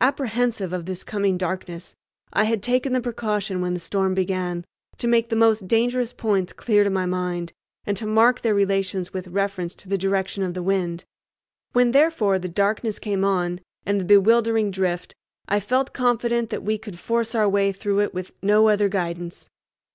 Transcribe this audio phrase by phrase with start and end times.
[0.00, 1.94] Apprehensive of this coming darkness,
[2.32, 4.64] I had taken the precaution, when the storm began,
[4.96, 7.52] to make the most dangerous points clear to my mind,
[7.84, 11.04] and to mark their relations with reference to the direction of the wind.
[11.74, 15.14] When, therefore, the darkness came on, and the bewildering drift,
[15.46, 19.50] I felt confident that we could force our way through it with no other guidance.